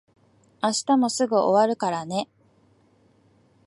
[0.63, 2.27] 明日もすぐ終わるからね。